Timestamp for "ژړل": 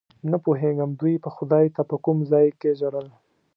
2.79-3.07